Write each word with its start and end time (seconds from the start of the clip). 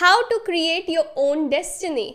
How 0.00 0.22
to 0.22 0.38
create 0.38 0.88
your 0.90 1.14
own 1.18 1.48
destiny 1.48 2.14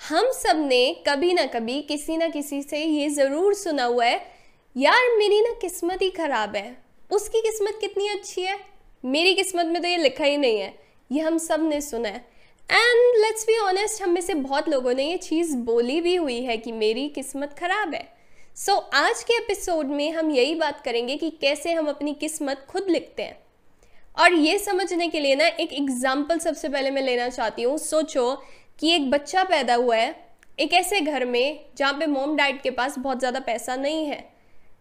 हम 0.00 0.30
सबने 0.32 0.80
कभी 1.06 1.32
ना 1.32 1.44
कभी 1.46 1.80
किसी 1.82 2.16
ना 2.16 2.26
किसी 2.28 2.62
से 2.62 2.78
ये 2.78 3.08
ज़रूर 3.08 3.54
सुना 3.54 3.84
हुआ 3.84 4.04
है 4.04 4.16
यार 4.76 5.16
मेरी 5.18 5.40
ना 5.40 5.52
किस्मत 5.60 6.02
ही 6.02 6.10
ख़राब 6.10 6.56
है। 6.56 6.76
उसकी 7.10 7.40
किस्मत 7.40 7.78
कितनी 7.80 8.08
अच्छी 8.08 8.42
है? 8.42 8.58
मेरी 9.04 9.34
किस्मत 9.34 9.66
में 9.66 9.80
तो 9.82 9.88
ये 9.88 9.96
लिखा 9.96 10.24
ही 10.24 10.36
नहीं 10.36 10.58
है। 10.60 10.74
ये 11.10 11.20
हम 11.20 11.38
सबने 11.38 11.80
सुना 11.80 12.08
है। 12.08 12.24
एंड 12.70 13.16
लेट्स 13.16 13.46
बी 13.46 13.56
ऑनेस्ट 13.58 14.02
हम 14.02 14.10
में 14.10 14.20
से 14.20 14.34
बहुत 14.34 14.68
लोगों 14.68 14.94
ने 14.94 15.10
ये 15.10 15.16
चीज़ 15.16 15.56
बोली 15.56 16.00
भी 16.00 16.14
हुई 16.14 16.40
है 16.42 16.56
कि 16.56 16.72
मेरी 16.72 17.08
किस्मत 17.08 17.56
ख़राब 17.58 17.94
है। 17.94 18.08
सो 18.56 18.72
so, 18.72 18.82
आज 18.94 19.22
के 19.22 19.36
एपिसोड 19.36 19.86
में 19.86 20.10
हम 20.12 20.30
यही 20.30 20.54
बात 20.54 20.80
करेंगे 20.80 21.16
कि 21.16 21.30
कैसे 21.30 21.72
हम 21.72 21.88
अपनी 21.88 22.14
किस्मत 22.14 22.66
खुद 22.68 22.90
लिखते 22.90 23.22
हैं। 23.22 23.42
और 24.16 24.32
ये 24.32 24.58
समझने 24.58 25.08
के 25.08 25.20
लिए 25.20 25.34
ना, 25.34 25.46
एक 25.46 25.72
एग्ज़ाम्पल 25.72 26.38
सबसे 26.38 26.68
पहले 26.68 26.90
मैं 26.90 27.02
लेना 27.02 27.28
चाहती 27.28 27.62
हूँ। 27.62 27.78
सोचो 27.78 28.34
कि 28.78 28.90
एक 28.90 29.10
बच्चा 29.10 29.42
पैदा 29.44 29.74
हुआ 29.74 29.96
है, 29.96 30.14
एक 30.58 30.72
ऐसे 30.74 31.00
घर 31.00 31.24
में 31.24 31.64
जहाँ 31.76 31.92
पे 31.92 32.06
मोम 32.06 32.36
डैड 32.36 32.60
के 32.62 32.70
पास 32.70 32.98
बहुत 32.98 33.18
ज़्यादा 33.18 33.40
पैसा 33.40 33.76
नहीं 33.76 34.04
है। 34.06 34.22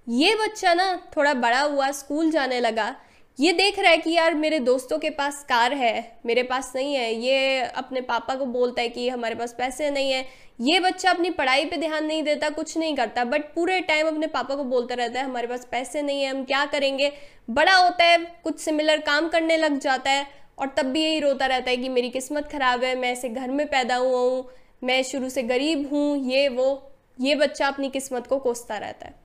ये 0.07 0.35
बच्चा 0.35 0.73
ना 0.73 0.95
थोड़ा 1.15 1.33
बड़ा 1.33 1.61
हुआ 1.61 1.89
स्कूल 1.91 2.31
जाने 2.31 2.59
लगा। 2.59 2.95
ये 3.39 3.51
देख 3.53 3.79
रहा 3.79 3.91
है 3.91 3.97
कि 3.97 4.11
यार, 4.11 4.33
मेरे 4.35 4.59
दोस्तों 4.59 4.97
के 4.99 5.09
पास 5.09 5.43
कार 5.49 5.73
है, 5.73 6.19
मेरे 6.25 6.43
पास 6.43 6.71
नहीं 6.75 6.93
है। 6.95 7.13
ये 7.15 7.59
अपने 7.61 8.01
पापा 8.01 8.35
को 8.35 8.45
बोलता 8.45 8.81
है 8.81 8.89
कि 8.89 9.07
हमारे 9.09 9.35
पास 9.35 9.55
पैसे 9.57 9.89
नहीं 9.91 10.11
है। 10.11 10.25
ये 10.63 10.79
बच्चा 10.79 11.09
अपनी 11.09 11.29
पढ़ाई 11.29 11.65
पे 11.65 11.77
ध्यान 11.77 12.05
नहीं 12.05 12.23
देता, 12.23 12.49
कुछ 12.49 12.77
नहीं 12.77 12.95
करता 12.95 13.23
बट 13.23 13.41
पूरे 13.41 13.81
टाइम 13.81 14.07
अपने 14.07 14.27
पापा 14.27 14.55
को 14.55 14.63
बोलता 14.63 14.95
रहता 14.95 15.19
है, 15.19 15.25
हमारे 15.25 15.47
पास 15.47 15.67
पैसे 15.71 16.01
नहीं 16.01 16.23
है, 16.23 16.29
हम 16.29 16.43
क्या 16.43 16.65
करेंगे? 16.65 17.11
बड़ा 17.49 17.75
होता 17.75 18.03
है, 18.03 18.17
कुछ 18.43 18.59
सिमिलर 18.59 18.97
काम 18.97 19.29
करने 19.29 19.57
लग 19.57 19.77
जाता 19.79 20.11
है, 20.11 20.27
और 20.59 20.67
तब 20.67 20.85
भी 20.85 21.03
यही 21.03 21.19
रोता 21.19 21.45
रहता 21.45 21.71
है 21.71 21.77
कि 21.77 21.89
मेरी 21.89 22.09
किस्मत 22.09 22.47
ख़राब 22.51 22.83
है, 22.83 22.95
मैं 22.95 23.11
ऐसे 23.11 23.29
घर 23.29 23.51
में 23.51 23.67
पैदा 23.67 23.95
हुआ 23.95 24.19
हूँ, 24.19 24.49
मैं 24.83 25.03
शुरू 25.03 25.29
से 25.29 25.43
गरीब 25.43 25.93
हूँ, 25.93 26.31
ये, 26.31 26.47
वो, 26.49 26.91
ये 27.21 27.35
बच्चा 27.35 27.67
अपनी 27.67 27.89
किस्मत 27.89 28.27
को 28.27 28.37
कोसता 28.37 28.77
रहता 28.77 29.07
है। 29.07 29.15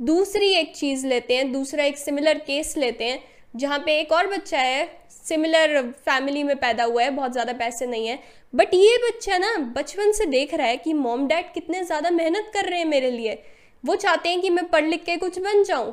दूसरी 0.00 0.54
एक 0.54 0.76
चीज़ 0.76 1.06
लेते 1.06 1.36
हैं, 1.36 1.52
दूसरा 1.52 1.84
एक 1.84 1.98
सिमिलर 1.98 2.38
केस 2.38 2.76
लेते 2.76 3.04
हैं, 3.04 3.24
जहाँ 3.56 3.78
पे 3.78 4.00
एक 4.00 4.12
और 4.12 4.26
बच्चा 4.26 4.58
है 4.58 4.99
सिमिलर 5.30 5.80
फैमिली 6.04 6.42
में 6.42 6.56
पैदा 6.58 6.84
हुआ 6.84 7.02
है 7.02 7.10
बहुत 7.12 7.32
ज़्यादा 7.32 7.52
पैसे 7.54 7.86
नहीं 7.86 8.06
है। 8.06 8.18
बट 8.54 8.74
ये 8.74 8.96
बच्चा 9.00 9.38
ना 9.38 9.56
बचपन 9.74 10.12
से 10.12 10.26
देख 10.28 10.54
रहा 10.54 10.66
है 10.66 10.76
कि 10.78 10.92
मॉम 10.94 11.26
डैड 11.28 11.52
कितने 11.54 11.82
ज़्यादा 11.84 12.10
मेहनत 12.12 12.50
कर 12.54 12.68
रहे 12.68 12.78
हैं 12.78 12.86
मेरे 12.88 13.10
लिए। 13.10 13.42
वो 13.84 13.94
चाहते 13.96 14.28
हैं 14.28 14.40
कि 14.40 14.50
मैं 14.50 14.68
पढ़ 14.70 14.84
लिख 14.84 15.04
के 15.04 15.16
कुछ 15.18 15.38
बन 15.40 15.62
जाऊँ। 15.64 15.92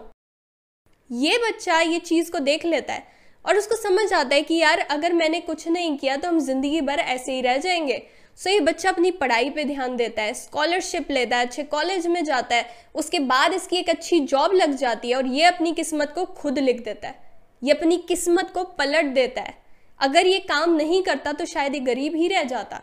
ये 1.09 1.37
बच्चा 1.39 1.79
ये 1.81 1.99
चीज़ 2.01 2.31
को 2.31 2.39
देख 2.41 2.65
लेता 2.65 2.93
है 2.93 3.03
और 3.45 3.57
उसको 3.57 3.75
समझ 3.77 4.11
आता 4.13 4.35
है 4.35 4.41
कि 4.41 4.55
यार 4.55 4.79
अगर 4.81 5.13
मैंने 5.13 5.39
कुछ 5.41 5.67
नहीं 5.67 5.97
किया 5.97 6.15
तो 6.17 6.27
हम 6.27 6.39
ज़िंदगी 6.41 6.81
भर 6.81 6.99
ऐसे 6.99 7.31
ही 7.31 7.41
रह 7.41 7.57
जाएँगे। 7.57 8.01
सो 8.37 8.43
so, 8.43 8.49
ये 8.49 8.59
बच्चा 8.61 8.89
अपनी 8.89 9.11
पढ़ाई 9.13 9.49
पे 9.49 9.63
ध्यान 9.65 9.95
देता 9.97 10.21
है 10.21 10.33
स्कॉलरशिप 10.33 11.11
लेता 11.11 11.37
है 11.37 11.45
अच्छे 11.45 11.63
कॉलेज 11.65 12.07
में 12.07 12.23
जाता 12.23 12.55
है 12.55 12.65
उसके 12.95 13.19
बाद 13.21 13.53
इसकी 13.53 13.77
एक 13.77 13.89
अच्छी 13.89 14.19
जॉब 14.25 14.53
लग 14.55 14.75
जाती 14.77 15.09
है 15.09 15.15
और 15.15 15.27
ये 15.27 15.43
अपनी 15.45 15.71
किस्मत 15.73 16.11
को 16.15 16.25
खुद 16.33 16.59
लिख 16.59 16.83
देता 16.85 17.07
है। 17.07 17.26
ये 17.61 17.71
अपनी 17.71 17.97
किस्मत 18.07 18.51
को 18.53 18.63
पलट 18.79 19.13
देता 19.13 19.41
है। 19.41 19.53
अगर 19.99 20.27
ये 20.27 20.39
काम 20.39 20.75
नहीं 20.75 21.01
करता 21.03 21.33
तो 21.33 21.45
शायद 21.45 21.75
ये 21.75 21.79
गरीब 21.81 22.15
ही 22.15 22.27
रह 22.27 22.43
जाता। 22.43 22.81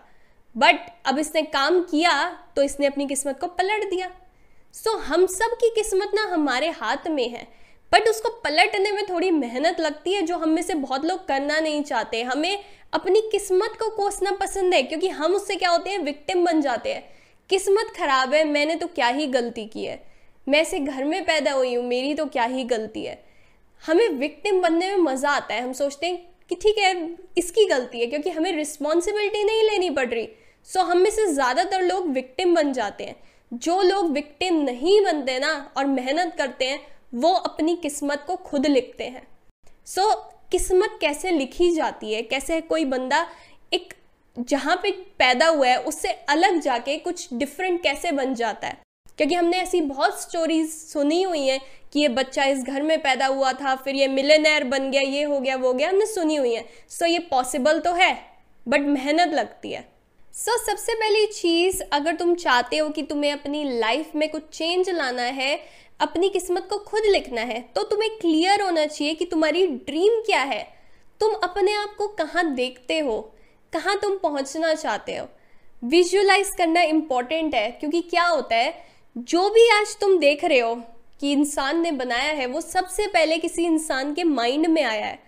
बट 0.55 0.81
अब 1.07 1.19
इसने 1.19 1.43
काम 1.43 1.81
किया 1.81 2.13
तो 2.57 2.63
इसने 2.63 2.87
अपनी 2.87 3.07
किस्मत 3.07 3.39
को 3.41 3.47
पलट 3.49 3.89
दिया। 3.91 4.11
सो 4.75 4.91
so, 4.91 5.01
हम 5.01 5.27
सब 5.27 5.57
की 5.57 5.71
किस्मत 5.75 6.11
ना 6.15 6.23
हमारे 6.25 6.71
हाथ 6.73 7.09
में 7.09 7.29
है। 7.29 7.47
बट 7.93 8.09
उसको 8.09 8.29
पलटने 8.45 8.93
में 8.93 9.05
थोड़ी 9.07 9.31
मेहनत 9.31 9.81
लगती 9.81 10.13
है 10.13 10.23
जो 10.23 10.37
हम 10.37 10.49
में 10.49 10.63
से 10.63 10.75
बहुत 10.77 11.05
लोग 11.05 11.27
करना 11.29 11.59
नहीं 11.61 11.83
चाहते। 11.83 12.23
हमें 12.23 12.65
अपनी 12.93 13.21
किस्मत 13.33 13.77
को 13.79 13.89
कोसना 13.97 14.33
पसंद 14.33 14.75
है 14.75 14.83
क्योंकि 14.83 15.09
हम 15.11 15.35
उससे 15.35 15.57
क्या 15.57 15.71
होते 15.71 15.91
हैं? 15.91 15.99
विक्टिम 15.99 16.45
बन 16.45 16.61
जाते 16.61 16.93
हैं। 16.95 17.05
किस्मत 17.51 17.93
खराब 17.97 18.35
है 18.35 18.45
मैंने 18.45 18.75
तो 18.75 18.87
क्या 18.87 19.07
ही 19.09 19.27
गलती 19.29 19.67
की 19.67 19.85
है? 19.85 20.03
मैं 20.47 20.61
ऐसे 20.61 20.79
घर 20.79 21.05
में 21.05 21.25
पैदा 21.25 21.53
हुई 21.53 21.75
हूँ 21.75 21.85
मेरी 21.85 22.15
तो 22.15 22.27
क्या 22.27 22.45
ही 22.45 22.65
गलती 22.65 23.05
है? 23.05 23.23
हमें 23.85 24.09
विक्टिम 24.11 24.61
बनने 24.63 24.91
में 24.91 25.03
मज़ा 25.05 25.31
आता 25.31 25.55
है। 25.55 25.63
हम 25.63 25.73
सोचते 25.73 26.07
हैं 26.07 26.17
कि 26.51 26.55
ठीक 26.55 26.79
है 26.79 26.95
इसकी 27.39 27.65
गलती 27.67 28.01
है 28.01 28.07
क्योंकि 28.07 28.31
हमें 28.31 28.51
रिस्पॉन्सिबिलिटी 28.53 29.45
नहीं 29.45 29.63
लेनी 29.63 29.91
पड़ 29.91 30.09
रही। 30.09 30.29
सो 30.67 30.83
हम 30.83 30.99
में 30.99 31.11
से 31.11 31.27
ज़्यादातर 31.27 31.83
लोग 31.83 32.09
विक्टिम 32.09 32.55
बन 32.55 32.73
जाते 32.73 33.05
हैं। 33.05 33.17
जो 33.53 33.81
लोग 33.83 34.11
विक्टिम 34.13 34.61
नहीं 34.63 35.01
बनते 35.05 35.39
ना 35.39 35.55
और 35.77 35.87
मेहनत 35.87 36.35
करते 36.39 36.65
हैं 36.65 36.81
वो 37.15 37.33
अपनी 37.33 37.75
किस्मत 37.77 38.25
को 38.27 38.37
खुद 38.37 38.67
लिखते 38.67 39.05
हैं। 39.05 39.27
सो 39.87 40.03
so, 40.03 40.17
किस्मत 40.53 40.99
कैसे 41.01 41.31
लिखी 41.31 41.71
जाती 41.71 42.13
है? 42.13 42.23
कैसे 42.23 42.61
कोई 42.63 42.85
बंदा 42.85 43.27
एक 43.73 43.95
जहाँ 44.37 44.77
पे 44.77 44.91
पैदा 45.19 45.47
हुआ 45.47 45.69
है 45.69 45.77
उससे 45.83 46.09
अलग 46.29 46.61
जाके 46.61 46.97
कुछ 46.99 47.29
डिफरेंट 47.35 47.83
कैसे 47.83 48.13
बन 48.13 48.35
जाता 48.35 48.67
है? 48.67 48.79
क्योंकि 49.19 49.35
हमने 49.35 49.59
ऐसी 49.59 49.81
बहुत 49.83 50.21
स्टोरीज 50.23 50.71
सुनी 50.71 51.23
हुई 51.23 51.47
हैं 51.47 51.61
कि 51.95 52.01
ये 52.01 52.09
बच्चा 52.09 52.45
इस 52.45 52.63
घर 52.63 52.83
में 52.83 52.99
पैदा 53.03 53.27
हुआ 53.27 53.53
था 53.53 53.75
फिर 53.77 53.95
ये 53.95 54.07
मिलेनर 54.09 54.65
बन 54.65 54.91
गया 54.91 55.01
ये 55.01 55.23
हो 55.23 55.39
गया 55.41 55.57
वो 55.57 55.67
हो 55.67 55.73
गया 55.73 55.89
हमने 55.89 56.07
सुनी 56.07 56.37
हुई 56.37 56.55
है। 56.55 56.65
सो 56.89 57.05
so, 57.05 57.11
ये 57.11 57.19
पॉसिबल 57.21 57.79
तो 57.81 57.93
है 57.93 58.15
बट 58.67 58.81
मेहनत 58.81 59.35
लगती 59.35 59.73
है। 59.73 59.83
सो 60.35 60.57
so, 60.57 60.67
सबसे 60.67 60.95
पहली 60.95 61.27
चीज़ 61.27 61.83
अगर 61.93 62.15
तुम 62.15 62.35
चाहते 62.35 62.77
हो 62.77 62.89
कि 62.89 63.03
तुम्हें 63.03 63.31
अपनी 63.33 63.63
लाइफ 63.79 64.15
में 64.17 64.29
कुछ 64.29 64.49
चेंज 64.53 64.91
लाना 64.91 65.23
है 65.23 65.59
अपनी 66.01 66.29
किस्मत 66.29 66.67
को 66.71 66.79
खुद 66.79 67.03
लिखना 67.07 67.41
है 67.41 67.61
तो 67.75 67.83
तुम्हें 67.83 68.11
क्लियर 68.19 68.63
होना 68.63 68.87
चाहिए 68.87 69.15
कि 69.15 69.25
तुम्हारी 69.25 69.67
ड्रीम 69.67 70.21
क्या 70.21 70.41
है। 70.43 70.63
तुम 71.21 71.35
अपने 71.43 71.75
आप 71.75 71.95
को 71.99 72.09
कहाँ 72.15 72.45
देखते 72.55 72.99
हो 72.99 73.21
कहाँ 73.73 73.99
तुम 74.03 74.17
पहुँचना 74.17 74.75
चाहते 74.75 75.17
हो। 75.17 75.27
विजुअलाइज 75.85 76.51
करना 76.59 76.83
इंपॉर्टेंट 76.83 77.55
है 77.55 77.71
क्योंकि 77.71 78.01
क्या 78.01 78.25
होता 78.25 78.57
है 78.57 78.75
जो 79.17 79.49
भी 79.51 79.69
आज 79.71 79.97
तुम 80.01 80.19
देख 80.19 80.45
रहे 80.45 80.59
हो 80.59 80.75
कि 81.21 81.33
इंसान 81.33 81.81
ने 81.81 81.93
बनाया 81.93 82.33
है 82.33 82.47
वो 82.47 82.61
सबसे 82.61 83.07
पहले 83.09 83.39
किसी 83.39 83.65
इंसान 83.65 84.15
के 84.15 84.25
माइंड 84.25 84.67
में 84.67 84.83
आया 84.85 85.07
है। 85.07 85.19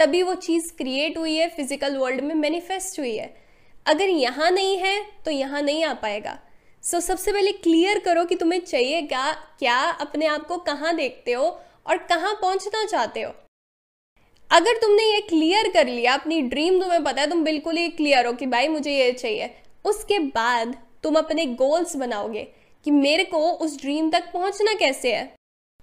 तभी 0.00 0.22
वो 0.22 0.34
चीज़ 0.36 0.72
क्रिएट 0.74 1.18
हुई 1.18 1.36
है 1.36 1.48
फ़िज़िकल 1.48 1.96
वर्ल्ड 1.96 2.20
में 2.20 2.34
मैनिफेस्ट 2.34 2.98
हुई 3.00 3.16
है। 3.16 3.34
अगर 3.86 4.08
यहाँ 4.08 4.50
नहीं 4.50 4.76
है 4.78 5.00
तो 5.24 5.30
यहाँ 5.30 5.62
नहीं 5.62 5.84
आ 5.84 5.92
पाएगा। 5.94 6.38
सो 6.82 6.96
so, 6.96 7.02
सबसे 7.04 7.32
पहले 7.32 7.52
क्लियर 7.52 7.98
करो 7.98 8.24
कि 8.24 8.34
तुम्हें 8.34 8.60
चाहिए 8.60 9.00
क्या 9.02 9.30
क्या 9.58 9.78
अपने 10.00 10.26
आप 10.26 10.46
को 10.46 10.56
कहाँ 10.58 10.94
देखते 10.96 11.32
हो 11.32 11.44
और 11.86 11.96
कहाँ 12.08 12.34
पहुँचना 12.34 12.84
चाहते 12.84 13.22
हो। 13.22 13.32
अगर 14.50 14.76
तुमने 14.76 15.02
ये 15.04 15.20
क्लियर 15.20 15.68
कर 15.72 15.86
लिया 15.86 16.14
अपनी 16.14 16.40
ड्रीम 16.42 16.80
तुम्हें 16.80 17.02
पता 17.04 17.20
है 17.20 17.30
तुम 17.30 17.42
बिल्कुल 17.44 17.76
ही 17.76 17.88
क्लियर 17.90 18.26
हो 18.26 18.32
कि 18.32 18.46
भाई 18.46 18.68
मुझे 18.68 18.92
ये 18.92 19.10
चाहिए। 19.12 19.50
उसके 19.84 20.18
बाद 20.18 20.76
तुम 21.02 21.14
अपने 21.14 21.46
गोल्स 21.56 21.96
बनाओगे। 21.96 22.46
कि 22.86 22.90
मेरे 22.90 23.24
को 23.24 23.38
उस 23.38 23.80
ड्रीम 23.80 24.10
तक 24.10 24.24
पहुँचना 24.32 24.74
कैसे 24.74 25.14
है? 25.14 25.34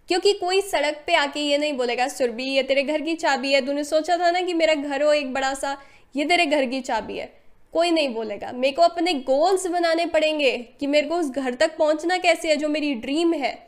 क्योंकि 0.08 0.34
कोई 0.34 0.62
सड़क 0.62 1.04
पे 1.08 1.16
आके 1.16 1.40
ये 1.40 1.58
नहीं 1.58 1.74
बोलेगा, 1.74 2.08
सुरभि, 2.08 2.44
ये 2.44 2.64
तेरे 2.64 2.84
घर 2.84 3.02
की 3.02 3.16
चाबी 3.16 3.54
है। 3.54 3.66
तूने 3.66 3.84
सोचा 3.84 4.18
था 4.18 4.32
ना 4.32 4.42
कि 4.42 4.54
मेरा 4.54 4.74
घर 4.74 5.04
हो 5.04 5.14
एक 5.14 5.34
बड़ा 5.34 5.54
सा, 5.54 5.78
ये 6.16 6.26
तेरे 6.26 6.46
घर 6.46 6.66
की 6.66 6.82
चाबी 6.82 7.18
है। 7.18 7.34
कोई 7.74 7.92
नहीं 7.92 8.10
बोलेगा। 8.10 8.52
मेरे 8.52 8.74
को 8.74 8.82
अपने 8.82 9.14
गोल्स 9.14 9.68
बनाने 9.68 10.06
पड़ेंगे 10.06 10.58
कि 10.58 10.88
मेरे 10.88 11.08
को 11.08 11.16
उस 11.16 11.30
घर 11.30 11.54
तक 11.54 11.78
पहुँचना 11.78 12.18
कैसे 12.18 12.50
है 12.50 12.56
जो 12.56 12.70
मेरी 12.70 12.94
ड्रीम 12.94 13.34
है। 13.34 13.68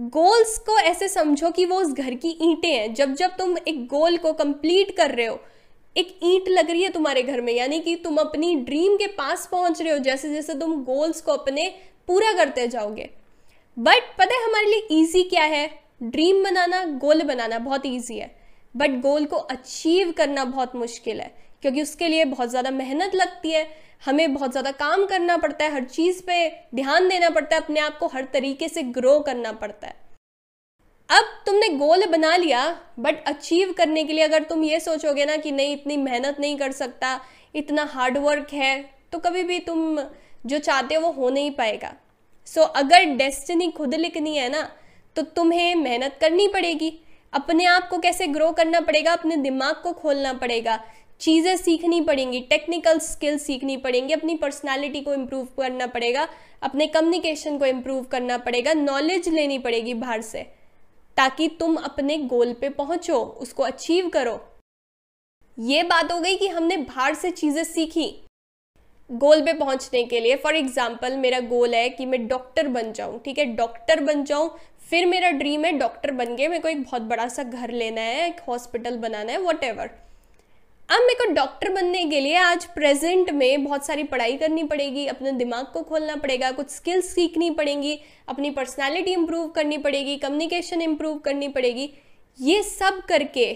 गोल्स 0.00 0.58
को 0.58 0.78
ऐसे 0.78 1.08
समझो 1.08 1.50
कि 1.50 1.64
वो 1.64 1.76
उस 1.76 1.92
घर 1.92 2.14
की 2.14 2.38
ईंटें 2.42 2.72
हैं। 2.72 2.94
जब 2.94 3.14
जब 3.14 3.30
तुम 3.30 3.56
एक 3.68 3.86
गोल 3.86 4.16
को 4.16 4.32
कंप्लीट 4.32 4.96
कर 4.96 5.10
रहे 5.10 5.26
हो, 5.26 5.40
एक 5.96 6.20
ईंट 6.22 6.48
लग 6.48 6.70
रही 6.70 6.82
है 6.82 6.88
तुम्हारे 6.88 7.22
घर 7.22 7.40
में, 7.40 7.52
यानी 7.52 7.80
कि 7.80 7.96
तुम 7.96 8.16
अपनी 8.16 8.56
ड्रीम 8.56 8.96
के 8.96 9.06
पास 9.06 9.48
पहुँच 9.52 9.82
रहे 9.82 9.92
हो। 9.92 9.98
जैसे 9.98 10.30
जैसे 10.30 10.54
तुम 10.54 10.84
गोल्स 10.84 11.20
को 11.20 11.32
अपने 11.32 11.74
पूरा 12.08 12.32
करते 12.34 12.66
जाओगे। 12.68 13.08
बट 13.76 14.16
पता 14.18 14.34
है 14.34 14.44
हमारे 14.44 14.66
लिए 14.66 14.86
ईजी 14.92 15.22
क्या 15.24 15.44
है? 15.44 15.68
ड्रीम 16.02 16.42
बनाना 16.44 16.84
गोल 16.98 17.22
बनाना 17.24 17.58
बहुत 17.60 17.86
ईजी 17.86 18.18
है। 18.18 18.30
बट 18.74 19.00
गोल 19.02 19.24
को 19.24 19.36
अचीव 19.36 20.10
करना 20.12 20.44
बहुत 20.46 20.76
मुश्किल 20.76 21.20
है, 21.20 21.32
क्योंकि 21.62 21.82
उसके 21.82 22.08
लिए 22.08 22.24
बहुत 22.26 22.50
ज़्यादा 22.50 22.70
मेहनत 22.72 23.14
लगती 23.14 23.50
है। 23.50 23.66
हमें 24.04 24.34
बहुत 24.34 24.50
ज़्यादा 24.50 24.70
काम 24.72 25.04
करना 25.06 25.36
पड़ता 25.36 25.64
है, 25.64 25.72
हर 25.72 25.84
चीज़ 25.86 26.22
पे 26.22 26.48
ध्यान 26.74 27.08
देना 27.08 27.30
पड़ता 27.30 27.56
है, 27.56 27.62
अपने 27.62 27.80
आप 27.80 27.98
को 27.98 28.06
हर 28.08 28.28
तरीके 28.32 28.68
से 28.68 28.82
ग्रो 28.84 29.18
करना 29.20 29.52
पड़ता 29.54 29.86
है। 29.86 29.94
अब 31.08 31.24
तुमने 31.46 31.68
गोल 31.70 32.04
बना 32.06 32.36
लिया 32.36 32.64
बट 32.98 33.24
अचीव 33.28 33.72
करने 33.72 34.04
के 34.04 34.12
लिए 34.12 34.24
अगर 34.24 34.42
तुम 34.44 34.62
ये 34.64 34.78
सोचोगे 34.80 35.24
ना 35.24 35.36
कि 35.36 35.50
नहीं, 35.52 35.72
इतनी 35.72 35.96
मेहनत 35.98 36.36
नहीं 36.40 36.56
कर 36.58 36.72
सकता, 36.72 37.20
इतना 37.54 37.84
हार्डवर्क 37.84 38.52
है 38.52 39.00
तो 39.12 39.18
कभी 39.18 39.42
भी 39.44 39.58
तुम 39.60 39.98
जो 40.40 40.58
चाहते 40.60 40.94
हो 40.94 41.00
वो 41.02 41.10
हो 41.12 41.30
नहीं 41.30 41.50
पाएगा। 41.50 41.94
सो 42.46 42.60
so, 42.60 42.68
अगर 42.68 43.04
डेस्टिनी 43.16 43.70
खुद 43.70 43.94
लिखनी 43.96 44.36
है 44.36 44.48
ना 44.48 44.68
तो 45.16 45.22
तुम्हें 45.22 45.74
मेहनत 45.76 46.18
करनी 46.20 46.46
पड़ेगी। 46.48 46.92
अपने 47.32 47.64
आप 47.64 47.88
को 47.88 47.98
कैसे 47.98 48.26
ग्रो 48.28 48.50
करना 48.52 48.80
पड़ेगा? 48.80 49.12
अपने 49.12 49.36
दिमाग 49.38 49.82
को 49.82 49.92
खोलना 49.92 50.32
पड़ेगा। 50.34 50.78
चीज़ें 51.20 51.56
सीखनी 51.56 52.00
पड़ेंगी 52.00 52.40
टेक्निकल 52.40 52.98
स्किल्स 52.98 53.42
सीखनी 53.42 53.76
पड़ेंगी 53.76 54.14
अपनी 54.14 54.34
पर्सनालिटी 54.36 55.00
को 55.00 55.14
इम्प्रूव 55.14 55.48
करना 55.58 55.86
पड़ेगा 55.88 56.26
अपने 56.62 56.86
कम्युनिकेशन 56.86 57.58
को 57.58 57.66
इम्प्रूव 57.66 58.04
करना 58.04 58.38
पड़ेगा 58.38 58.72
नॉलेज 58.74 59.28
लेनी 59.28 59.58
पड़ेगी 59.58 59.94
बाहर 59.96 60.20
से 60.22 60.42
ताकि 61.16 61.48
तुम 61.60 61.76
अपने 61.76 62.16
गोल 62.26 62.52
पे 62.52 62.68
पहुंचो 62.70 63.18
उसको 63.40 63.62
अचीव 63.62 64.08
करो। 64.08 64.38
ये 65.58 65.82
बात 65.82 66.12
हो 66.12 66.18
गई 66.20 66.36
कि 66.36 66.48
हमने 66.48 66.76
बाहर 66.78 67.14
से 67.14 67.30
चीज़ें 67.32 67.62
सीखी। 67.64 68.08
गोल 69.10 69.40
पे 69.42 69.52
पहुँचने 69.52 70.02
के 70.04 70.20
लिए 70.20 70.36
फॉर 70.36 70.56
एग्ज़ाम्पल 70.56 71.16
मेरा 71.16 71.38
गोल 71.40 71.74
है 71.74 71.88
कि 71.88 72.06
मैं 72.06 72.26
डॉक्टर 72.28 72.68
बन 72.68 72.92
जाऊँ, 72.92 73.18
ठीक 73.24 73.38
है? 73.38 73.44
डॉक्टर 73.46 74.00
बन 74.00 74.24
जाऊँ, 74.24 74.50
फिर 74.90 75.06
मेरा 75.06 75.30
ड्रीम 75.30 75.64
है 75.64 75.72
डॉक्टर 75.78 76.10
बन 76.10 76.36
के 76.36 76.48
मेरे 76.48 76.60
को 76.60 76.68
एक 76.68 76.82
बहुत 76.82 77.02
बड़ा 77.02 77.26
सा 77.28 77.42
घर 77.42 77.70
लेना 77.70 78.00
है, 78.00 78.26
एक 78.28 78.40
हॉस्पिटल 78.48 78.96
बनाना 78.98 79.32
है 79.32 79.38
वट 79.38 79.64
अब 80.88 81.00
मेरे 81.00 81.14
को 81.16 81.32
डॉक्टर 81.34 81.72
बनने 81.72 82.04
के 82.04 82.20
लिए 82.20 82.36
आज 82.36 82.64
प्रेजेंट 82.66 83.30
में 83.30 83.64
बहुत 83.64 83.86
सारी 83.86 84.04
पढ़ाई 84.04 84.36
करनी 84.36 84.62
पड़ेगी, 84.64 85.06
अपने 85.06 85.32
दिमाग 85.32 85.66
को 85.72 85.82
खोलना 85.82 86.16
पड़ेगा, 86.16 86.50
कुछ 86.50 86.70
स्किल्स 86.70 87.14
सीखनी 87.14 87.50
पड़ेंगी, 87.50 87.98
अपनी 88.28 88.50
पर्सनालिटी 88.50 89.12
इम्प्रूव 89.12 89.46
करनी 89.48 89.78
पड़ेगी 89.78 90.16
कम्युनिकेशन 90.16 90.82
इम्प्रूव 90.82 91.18
करनी 91.18 91.48
पड़ेगी, 91.48 91.90
ये 92.38 92.62
सब 92.62 93.00
करके 93.08 93.52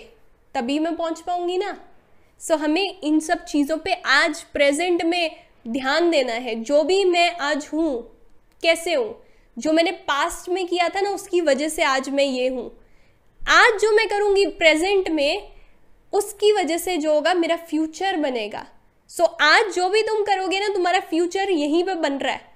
तभी 0.55 0.79
मैं 0.79 0.95
पहुँच 0.97 1.21
पाऊँगी 1.21 1.59
ना? 1.59 1.77
सो 2.41 2.55
so, 2.55 2.61
हमें 2.61 3.01
इन 3.01 3.19
सब 3.21 3.45
चीज़ों 3.45 3.77
पे 3.77 3.93
आज 3.93 4.43
प्रेजेंट 4.53 5.03
में 5.05 5.37
ध्यान 5.69 6.11
देना 6.11 6.33
है। 6.33 6.55
जो 6.55 6.83
भी 6.85 7.05
मैं 7.05 7.31
आज 7.33 7.69
हूँ 7.73 8.03
कैसे 8.63 8.95
हूँ 8.95 9.15
जो 9.57 9.73
मैंने 9.73 9.91
पास्ट 10.09 10.49
में 10.49 10.67
किया 10.67 10.89
था 10.89 11.01
ना 11.01 11.11
उसकी 11.11 11.41
वजह 11.41 11.69
से 11.69 11.83
आज 11.85 12.09
मैं 12.11 12.25
ये 12.25 12.49
हूँ। 12.49 12.71
आज 13.41 13.81
जो 13.83 13.91
मैं 13.93 14.09
करूँगी 14.09 14.47
प्रेजेंट 14.59 15.09
में 15.11 15.51
उसकी 16.13 16.53
वजह 16.53 16.79
से 16.79 16.97
जो 16.97 17.15
होगा 17.15 17.35
मेरा 17.35 17.57
फ्यूचर 17.57 18.17
बनेगा। 18.17 18.67
सो 19.11 19.25
so, 19.25 19.31
आज 19.43 19.75
जो 19.75 19.89
भी 19.89 20.03
तुम 20.03 20.23
करोगे 20.25 20.61
ना 20.61 20.69
तुम्हारा 20.75 21.01
फ्यूचर 21.01 21.51
यहीं 21.51 21.83
पे 21.85 21.95
बन 21.95 22.19
रहा 22.19 22.33
है। 22.33 22.53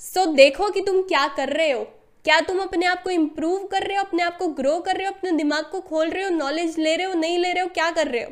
सो 0.00 0.20
so, 0.20 0.34
देखो 0.36 0.70
कि 0.70 0.80
तुम 0.80 1.02
क्या 1.02 1.26
कर 1.28 1.48
रहे 1.48 1.70
हो। 1.70 1.82
क्या 2.24 2.40
तुम 2.40 2.58
अपने 2.58 2.86
आप 2.86 3.02
को 3.02 3.10
इम्प्रूव 3.10 3.66
कर 3.66 3.82
रहे 3.82 3.96
हो 3.96 4.04
अपने 4.04 4.22
आप 4.22 4.38
को 4.38 4.48
ग्रो 4.54 4.78
कर 4.80 4.96
रहे 4.96 5.06
हो 5.06 5.12
अपने 5.12 5.30
दिमाग 5.32 5.64
को 5.64 5.80
खोल 5.80 6.10
रहे 6.10 6.24
हो 6.24 6.30
नॉलेज 6.30 6.78
ले 6.78 6.96
रहे 6.96 7.06
हो 7.06 7.14
नहीं 7.14 7.38
ले 7.38 7.52
रहे 7.52 7.62
हो 7.62 7.68
क्या 7.74 7.90
कर 7.90 8.08
रहे 8.08 8.22
हो? 8.22 8.30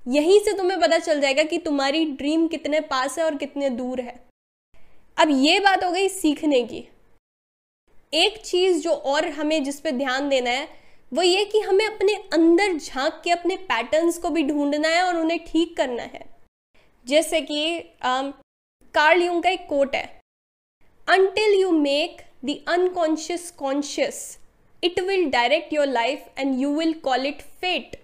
यहीं 0.00 0.38
से 0.40 0.52
तुम्हें 0.52 0.80
पता 0.80 0.98
चल 0.98 1.20
जाएगा 1.20 1.42
कि 1.42 1.58
तुम्हारी 1.58 2.04
ड्रीम 2.12 2.46
कितने 2.48 2.80
पास 2.80 3.18
है 3.18 3.24
और 3.24 3.36
कितने 3.36 3.70
दूर 3.70 4.00
है। 4.00 4.18
अब 5.18 5.28
ये 5.30 5.58
बात 5.60 5.84
हो 5.84 5.90
गई 5.90 6.08
सीखने 6.08 6.62
की। 6.64 6.88
एक 8.14 8.38
चीज़ 8.38 8.82
जो 8.82 8.90
और 8.90 9.28
हमें 9.28 9.62
जिस 9.64 9.80
पे 9.80 9.92
ध्यान 9.92 10.28
देना 10.28 10.50
है, 10.50 10.68
वो 11.12 11.22
ये 11.22 11.44
कि 11.44 11.60
हमें 11.60 11.84
अपने 11.86 12.14
अंदर 12.32 12.76
झाँक 12.76 13.20
के 13.24 13.30
अपने 13.30 13.56
पैटर्न्स 13.68 14.18
को 14.18 14.30
भी 14.30 14.42
ढूंढना 14.42 14.88
है 14.88 15.02
और 15.02 15.16
उन्हें 15.16 15.38
ठीक 15.46 15.76
करना 15.76 16.02
है। 16.04 16.24
जैसे 17.06 17.40
कि 17.40 17.80
कार्ल 18.04 19.22
यूंग 19.22 19.42
का 19.42 19.50
एक 19.50 19.66
कोट 19.68 19.94
है 19.94 20.04
until 21.08 21.60
you 21.60 21.70
make 21.70 22.22
the 22.44 22.58
unconscious 22.68 23.50
conscious 23.50 24.38
it 24.82 25.00
will 25.00 25.28
direct 25.30 25.72
your 25.72 25.86
life 25.86 26.26
and 26.38 26.60
you 26.60 26.74
will 26.78 26.92
call 27.00 27.26
it 27.26 27.42
fate 27.60 27.96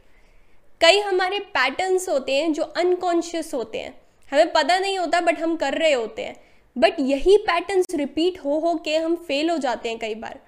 कई 0.80 0.98
हमारे 0.98 1.38
पैटर्न्स 1.38 2.08
होते 2.08 2.32
हैं 2.32 2.52
जो 2.52 2.62
अनकॉन्शियस 2.62 3.54
होते 3.54 3.78
हैं। 3.78 4.02
हमें 4.32 4.52
पता 4.52 4.78
नहीं 4.78 4.98
होता 4.98 5.20
बट 5.20 5.38
हम 5.38 5.56
कर 5.56 5.74
रहे 5.74 5.92
होते 5.92 6.22
हैं। 6.22 6.36
बट 6.78 6.94
यही 7.00 7.36
पैटर्न्स 7.36 7.86
रिपीट 7.94 8.38
हो 8.38 8.58
हो 8.58 8.74
के 8.74 8.96
हम 8.96 9.16
फेल 9.16 9.50
हो 9.50 9.58
जाते 9.58 9.88
हैं 9.88 9.98
कई 9.98 10.14
बार। 10.14 10.40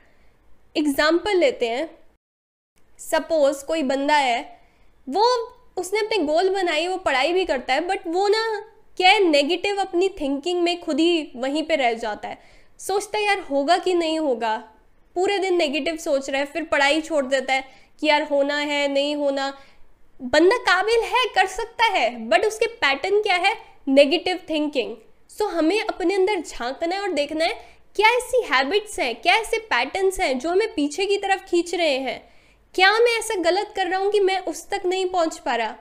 एग्ज़ाम्पल 0.77 1.37
लेते 1.37 1.69
हैं। 1.69 1.99
सपोज़ 2.99 3.65
कोई 3.65 3.83
बंदा 3.83 4.15
है, 4.15 4.61
वो 5.09 5.23
उसने 5.77 6.01
अपने 6.01 6.19
गोल 6.19 6.51
बनाई, 6.51 6.87
वो 6.87 6.97
पढ़ाई 6.97 7.33
भी 7.33 7.45
करता 7.45 7.75
है 7.75 7.81
बट 7.81 8.07
वो 8.07 8.29
ना 8.29 8.65
क्या 8.97 9.11
है 9.11 9.25
नेगेटिव 9.25 9.77
अपनी 9.77 10.09
थिंकिंग 10.09 10.63
में 10.63 10.81
खुद 10.81 11.01
ही 11.01 11.33
वहीं 11.37 11.63
पे 11.63 11.77
रह 11.77 11.93
जाता 11.95 12.29
है। 12.29 12.39
सोचता 12.79 13.19
है, 13.19 13.25
यार, 13.25 13.41
होगा 13.41 13.79
कि 13.79 13.95
नहीं 13.95 14.19
होगा? 14.19 14.57
पूरे 15.15 15.39
दिन 15.39 15.57
नेगेटिव 15.57 15.97
सोच 15.97 16.31
रहा 16.31 16.41
है, 16.41 16.47
फिर 16.47 16.65
पढ़ाई 16.65 17.01
छोड़ 17.01 17.25
देता 17.27 17.53
है 17.53 17.65
कि, 18.01 18.07
यार, 18.07 18.23
होना 18.23 18.59
है, 18.59 18.89
नहीं 18.89 19.17
होना। 19.17 19.59
बंदा 20.21 20.57
काबिल 20.59 21.01
है 21.05 21.25
कर 21.35 21.47
सकता 21.47 21.85
है 21.85 22.11
बट 22.29 22.45
उसके 22.45 22.67
पैटर्न 22.67 23.21
क्या 23.23 23.35
है? 23.37 23.55
नेगेटिव 23.89 24.39
थिंकिंग 24.51 24.95
सो 25.31 25.47
हमें 25.47 25.81
अपने 25.81 26.15
अंदर 26.15 26.41
झांकना 26.41 26.95
है 26.95 27.01
और 27.03 27.13
देखना 27.13 27.45
है 27.45 27.55
क्या 27.97 28.09
ऐसी 28.09 28.43
हैबिट्स 28.45 28.99
हैं 29.01 29.15
क्या 29.15 29.35
ऐसे 29.35 29.59
पैटर्न्स 29.59 30.21
हैं 30.21 30.39
जो 30.39 30.51
हमें 30.51 30.75
पीछे 30.75 31.07
की 31.07 31.19
तरफ़ 31.19 31.45
खींच 31.45 31.75
रहे 31.75 31.99
हैं? 31.99 32.19
क्या 32.75 32.93
मैं 32.93 33.19
ऐसा 33.19 33.35
गलत 33.43 33.73
कर 33.77 33.87
रहा 33.87 34.01
हूँ 34.01 34.11
कि 34.13 34.21
मैं 34.21 34.39
उस 34.45 34.69
तक 34.69 34.83
नहीं 34.87 35.07
पहुँच 35.07 35.39
पा 35.39 35.55
रहा? 35.55 35.77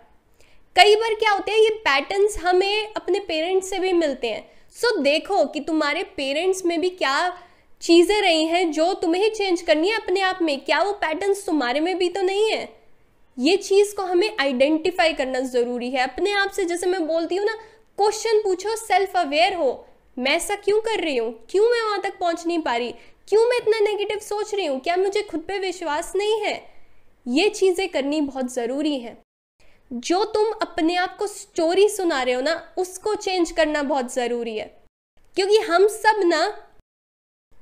कई 0.76 0.96
बार 0.96 1.14
क्या 1.14 1.32
होता 1.32 1.52
है 1.52 1.64
ये 1.64 1.70
पैटर्न्स 1.80 2.38
हमें 2.40 2.94
अपने 2.94 3.20
पेरेंट्स 3.20 3.70
से 3.70 3.80
भी 3.80 3.94
मिलते 3.94 4.30
हैं। 4.30 4.48
सो 4.76 4.96
so, 4.98 5.04
देखो 5.04 5.46
कि 5.46 5.60
तुम्हारे 5.60 6.04
पेरेंट्स 6.18 6.66
में 6.66 6.80
भी 6.82 6.90
क्या 6.90 7.38
चीज़ें 7.82 8.22
रही 8.22 8.46
हैं 8.46 8.72
जो 8.72 8.94
तुम्हें 8.94 9.30
चेंज 9.34 9.62
करनी 9.62 9.90
है 9.90 9.96
अपने 9.96 10.22
आप 10.22 10.40
में। 10.42 10.60
क्या 10.66 10.82
वो 10.84 10.94
पैटर्न्स 10.94 11.46
तुम्हारे 11.46 11.80
में 11.80 11.98
भी 11.98 12.10
तो 12.10 12.22
नहीं 12.22 12.50
है? 12.52 12.85
ये 13.38 13.58
चीज़ 13.58 13.96
को 13.96 14.04
हमें 14.04 14.38
आइडेंटिफाई 14.40 15.14
करना 15.14 15.40
ज़रूरी 15.40 15.90
है। 15.92 16.04
अपने 16.04 16.32
आप 16.32 16.52
से 16.52 16.66
जैसे 16.66 16.88
मैं 16.88 17.08
बोलती 17.08 17.36
हूँ 17.36 17.46
ना 17.46 17.54
क्वेश्चन 17.98 18.42
पूछो 18.42 18.76
सेल्फ 18.76 19.18
अवेयर 19.18 19.54
हो। 19.54 19.88
मैं 20.18 20.32
ऐसा 20.32 20.56
क्यों 20.56 20.80
कर 20.82 21.00
रही 21.00 21.18
हूँ? 21.18 21.46
क्यों 21.50 21.70
मैं 21.70 21.82
वहाँ 21.82 22.02
तक 22.02 22.18
पहुँच 22.20 22.46
नहीं 22.48 22.60
पा 22.60 22.76
रही? 22.76 22.92
क्यों 23.28 23.50
मैं 23.50 23.58
इतना 23.58 23.80
नेगेटिव 23.80 24.20
सोच 24.20 24.56
रही 24.56 24.66
हूँ? 24.66 24.80
क्या 24.80 24.96
मुझे 24.98 25.22
खुद 25.22 25.40
पे 25.40 25.60
विश्वास 25.60 26.14
नहीं 26.16 26.42
है? 26.42 26.74
ये 27.28 27.50
चीज़ें 27.50 27.90
करनी 27.90 28.22
बहुत 28.22 28.54
ज़रूरी 28.54 29.00
है। 29.00 29.18
जो 29.94 30.24
तुम 30.26 30.52
अपने 30.62 30.96
आप 30.96 31.18
को 31.18 31.28
स्टोरी 31.28 31.90
सुना 31.90 32.24
रहे 32.24 32.34
हो 32.34 32.42
ना, 32.42 32.74
उसको 32.78 33.16
चेंज 33.16 33.52
करना 33.52 33.84
बहुत 33.84 34.14
ज़रूरी 34.14 34.58
है। 34.58 34.66
क्योंकि 35.36 35.58
हम 35.58 35.88
सब 35.88 36.22
ना 36.26 36.68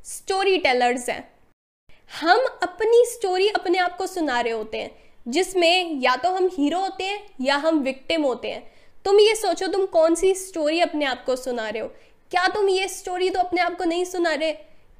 स्टोरी 0.06 0.58
टेलर्स 0.58 1.10
हैं। 1.10 1.34
हम 2.22 2.46
अपनी 2.64 3.04
स्टोरी 3.06 3.48
अपने 3.48 3.78
आप 3.78 3.98
को 3.98 4.08
सुना 4.08 4.42
रहे 4.42 4.54
होते 4.54 4.78
हैं। 4.78 5.03
जिसमें 5.28 6.02
या 6.02 6.16
तो 6.16 6.31
हम 6.31 6.50
हीरो 6.54 6.80
होते 6.80 7.04
हैं 7.04 7.24
या 7.42 7.56
हम 7.56 7.80
विक्टिम 7.80 8.24
होते 8.24 8.48
हैं। 8.48 8.72
तुम 9.06 9.20
ये 9.20 9.36
सोचो, 9.36 9.68
तुम 9.68 9.86
कौन 9.86 10.16
सी 10.16 10.34
स्टोरी 10.34 10.80
अपने 10.80 11.06
आप 11.06 11.24
को 11.25 11.36
सुना 11.36 11.70
रहे 11.70 11.81
हो? 11.81 11.88
क्या 12.31 12.48
तुम 12.48 12.70
ये 12.70 12.88
स्टोरी 12.88 13.30
तो 13.30 13.40
अपने 13.40 13.62
आप 13.62 13.78
को 13.78 13.84
नहीं 13.84 14.06
सुना 14.06 14.34
रहे? 14.34 14.52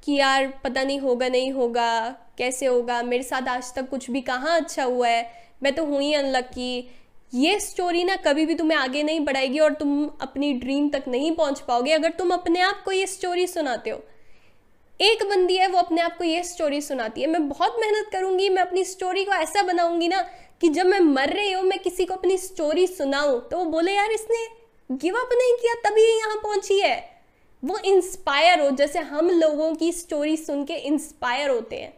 कि 0.04 0.12
यार, 0.12 0.46
पता 0.64 0.82
नहीं 0.82 0.98
होगा 0.98 1.28
नहीं 1.28 1.52
होगा, 1.52 2.16
कैसे 2.38 2.66
होगा, 2.66 3.02
मेरे 3.02 3.22
साथ 3.22 3.48
आज 3.48 3.74
तक 3.74 3.88
कुछ 3.88 4.10
भी 4.10 4.20
कहाँ 4.20 4.60
अच्छा 4.60 4.84
हुआ 4.84 5.08
है? 5.08 5.32
मैं 5.62 5.74
तो 5.74 5.84
हूँ 5.84 6.00
ही 6.02 6.14
अनलक्की 6.14 6.90
ये 7.34 7.60
स्टोरी 7.60 8.04
ना 8.04 8.16
कभी 8.16 8.46
भी 8.46 8.54
तुम्हें 8.54 8.78
आगे 8.78 9.02
नहीं 9.02 9.20
बढ़ाएगी 9.20 9.58
और 9.58 9.74
तुम 9.74 10.10
अपनी 10.20 10.52
ड्रीम 10.52 10.88
तक 10.88 11.04
नहीं 11.08 11.32
पहुँच 11.32 11.60
पाओगे। 11.60 11.92
अगर 11.92 12.10
तुम 12.10 12.30
अपने 12.30 12.60
आप 12.60 12.82
को 12.84 12.92
ये 12.92 13.06
स्टोरी 13.06 13.46
सुनाते 13.46 13.90
हो 13.90 14.04
एक 15.00 15.22
बंदी 15.28 15.56
है 15.56 15.66
वो 15.68 15.78
अपने 15.78 16.00
आप 16.00 16.16
को 16.18 16.24
ये 16.24 16.42
स्टोरी 16.44 16.80
सुनाती 16.80 17.20
है। 17.20 17.26
मैं 17.26 17.48
बहुत 17.48 17.76
मेहनत 17.80 18.08
करूँगी 18.12 18.48
मैं 18.48 18.62
अपनी 18.62 18.84
स्टोरी 18.84 19.24
को 19.24 19.32
ऐसा 19.32 19.62
बनाऊँगी 19.62 20.08
ना 20.08 20.20
कि 20.60 20.68
जब 20.68 20.86
मैं 20.86 21.00
मर 21.00 21.30
रही 21.30 21.52
हूँ 21.52 21.62
मैं 21.62 21.78
किसी 21.78 22.04
को 22.04 22.14
अपनी 22.14 22.36
स्टोरी 22.38 22.86
सुनाऊं 22.86 23.40
तो 23.40 23.56
वो 23.56 23.64
बोले 23.70 23.92
यार 23.92 24.12
इसने 24.12 24.46
गिव 24.90 25.16
अप 25.16 25.30
नहीं 25.32 25.56
किया 25.56 25.74
तभी 25.84 26.02
यहाँ 26.08 26.36
पहुँची 26.36 26.78
है। 26.80 26.96
वो 27.62 27.78
इंस्पायर 27.86 28.60
हो 28.60 28.70
जैसे 28.72 28.98
हम 29.00 29.30
लोगों 29.30 29.74
की 29.74 29.90
स्टोरी 29.92 30.36
सुन 30.36 30.64
के 30.64 30.74
इंस्पायर 30.86 31.50
होते 31.50 31.76
हैं। 31.76 31.92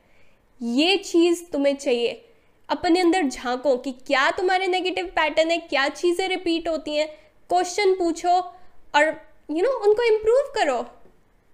ये 0.60 0.96
चीज़ 0.96 1.44
तुम्हें 1.52 1.76
चाहिए 1.76 2.22
अपने 2.68 3.00
अंदर 3.00 3.22
झांको 3.22 3.76
कि 3.76 3.92
क्या 4.06 4.30
तुम्हारे 4.30 4.66
नेगेटिव 4.66 5.12
पैटर्न 5.16 5.50
है 5.50 5.58
क्या 5.60 5.88
चीज़ें 5.90 6.28
रिपीट 6.28 6.68
होती 6.68 6.96
हैं। 6.96 7.08
क्वेश्चन 7.50 7.94
पूछो 7.94 8.30
और 8.30 9.04
यू 9.04 9.56
you 9.56 9.62
नो 9.62 9.68
know, 9.68 9.86
उनको 9.86 10.02
इम्प्रूव 10.04 10.52
करो। 10.54 10.84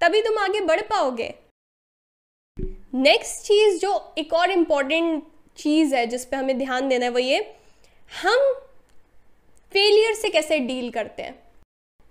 तभी 0.02 0.22
तुम 0.22 0.38
आगे 0.38 0.60
बढ़ 0.60 0.80
पाओगे। 0.80 1.34
नेक्स्ट 2.94 3.44
चीज़ 3.44 3.78
जो 3.78 4.14
एक 4.18 4.32
और 4.32 4.50
इंपॉर्टेंट 4.50 5.24
चीज़ 5.56 5.94
है, 5.94 6.06
जिस 6.06 6.24
पे 6.24 6.36
हमें 6.36 6.58
ध्यान 6.58 6.88
देना 6.88 7.04
है, 7.04 7.10
वो 7.10 7.18
ये, 7.18 7.56
हम 8.22 8.52
फेलियर 9.72 10.14
से 10.14 10.28
कैसे 10.28 10.58
डील 10.58 10.90
करते 10.90 11.22
हैं? 11.22 11.42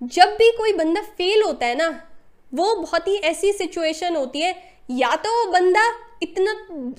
जब 0.03 0.29
भी 0.29 0.51
कोई 0.51 0.74
बंदा 0.74 1.01
फेल 1.01 1.43
होता 1.43 1.65
है 1.65 1.75
ना, 1.75 2.07
वो 2.53 2.75
बहुत 2.75 3.07
ही 3.07 3.15
ऐसी 3.15 3.53
सिचुएशन 3.53 4.15
होती 4.15 4.41
है, 4.41 4.77
या 4.91 5.15
तो 5.15 5.45
वो 5.45 5.51
बंदा 5.51 6.00
इतना 6.24 6.51